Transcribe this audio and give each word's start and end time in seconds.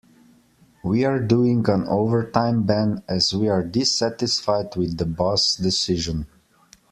We 0.83 1.05
are 1.05 1.19
doing 1.19 1.69
an 1.69 1.85
overtime 1.87 2.63
ban 2.63 3.03
as 3.07 3.35
we 3.35 3.49
are 3.49 3.61
dissatisfied 3.63 4.75
with 4.75 4.97
the 4.97 5.05
boss' 5.05 5.55
decisions. 5.55 6.25